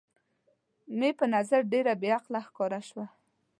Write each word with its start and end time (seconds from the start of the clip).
مې 0.97 1.09
په 1.19 1.25
نظر 1.35 1.61
ډېره 1.73 1.93
بې 2.01 2.09
عقله 2.17 2.39
ښکاره 2.47 2.79
شول. 2.87 3.05